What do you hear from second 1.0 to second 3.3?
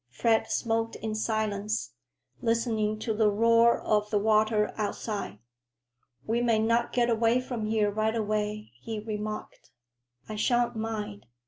silence, listening to the